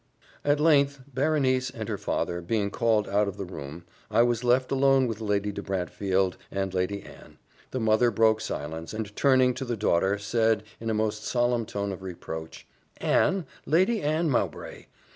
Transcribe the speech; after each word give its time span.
At 0.43 0.59
length, 0.59 0.99
Berenice 1.13 1.69
and 1.69 1.87
her 1.87 1.95
father 1.99 2.41
being 2.41 2.71
called 2.71 3.07
out 3.07 3.27
of 3.27 3.37
the 3.37 3.45
room, 3.45 3.85
I 4.09 4.23
was 4.23 4.43
left 4.43 4.71
alone 4.71 5.05
with 5.05 5.21
Lady 5.21 5.51
de 5.51 5.61
Brantefield 5.61 6.37
and 6.49 6.73
Lady 6.73 7.03
Anne: 7.03 7.37
the 7.69 7.79
mother 7.79 8.09
broke 8.09 8.41
silence, 8.41 8.95
and 8.95 9.15
turning 9.15 9.53
to 9.53 9.63
the 9.63 9.77
daughter, 9.77 10.17
said, 10.17 10.63
in 10.79 10.89
a 10.89 10.95
most 10.95 11.23
solemn 11.23 11.67
tone 11.67 11.91
of 11.91 12.01
reproach, 12.01 12.65
"Anne! 12.97 13.45
Lady 13.67 14.01
Anne 14.01 14.27
Mowbray! 14.27 14.87